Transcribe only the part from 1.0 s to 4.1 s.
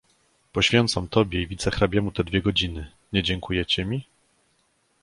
tobie i wicehrabiemu te dwie godziny: nie dziękujecie mi?"